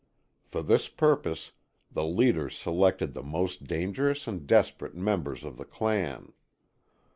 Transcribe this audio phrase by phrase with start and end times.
[0.45, 1.51] For this purpose
[1.91, 6.33] the leaders selected the most dangerous and desperate members of the clan.